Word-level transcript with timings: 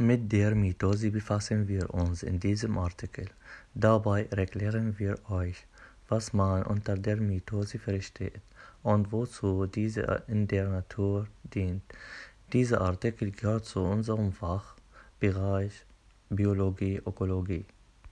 Mit 0.00 0.30
der 0.30 0.54
Mitose 0.54 1.10
befassen 1.10 1.66
wir 1.66 1.92
uns 1.92 2.22
in 2.22 2.38
diesem 2.38 2.78
Artikel. 2.78 3.26
Dabei 3.74 4.26
erklären 4.26 4.96
wir 4.96 5.18
euch, 5.28 5.66
was 6.08 6.32
man 6.32 6.62
unter 6.62 6.94
der 6.94 7.16
Mitose 7.16 7.80
versteht 7.80 8.40
und 8.84 9.10
wozu 9.10 9.66
diese 9.66 10.22
in 10.28 10.46
der 10.46 10.68
Natur 10.68 11.26
dient. 11.42 11.82
Dieser 12.52 12.80
Artikel 12.80 13.32
gehört 13.32 13.64
zu 13.64 13.80
unserem 13.80 14.32
Fachbereich 14.32 15.84
Biologie 16.30 17.02
Ökologie. 17.04 17.66